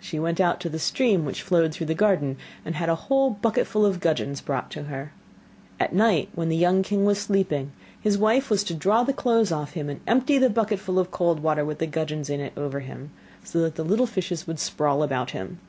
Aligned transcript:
She 0.00 0.18
went 0.18 0.40
out 0.40 0.58
to 0.62 0.68
the 0.68 0.80
stream 0.80 1.24
which 1.24 1.42
flowed 1.42 1.72
through 1.72 1.86
the 1.86 1.94
garden, 1.94 2.36
and 2.64 2.74
had 2.74 2.88
a 2.88 2.96
whole 3.06 3.30
bucketful 3.30 3.86
of 3.86 4.00
gudgeons 4.00 4.40
brought 4.40 4.68
to 4.72 4.82
her. 4.90 5.12
At 5.78 5.92
night 5.94 6.28
when 6.34 6.48
the 6.48 6.56
young 6.56 6.82
king 6.82 7.04
was 7.04 7.20
sleeping, 7.20 7.70
his 8.00 8.18
wife 8.18 8.50
was 8.50 8.64
to 8.64 8.74
draw 8.74 9.04
the 9.04 9.12
clothes 9.12 9.52
off 9.52 9.74
him 9.74 9.88
and 9.88 10.00
empty 10.08 10.38
the 10.38 10.50
bucket 10.50 10.80
full 10.80 10.98
of 10.98 11.12
cold 11.12 11.38
water 11.40 11.64
with 11.64 11.78
the 11.78 11.86
gudgeons 11.86 12.28
in 12.28 12.40
it 12.40 12.52
over 12.56 12.80
him, 12.80 13.10
so 13.44 13.60
that 13.60 13.76
the 13.76 13.84
little 13.84 14.06
fishes 14.08 14.44
would 14.44 14.58
sprawl 14.58 15.04
about 15.04 15.30
him. 15.30 15.60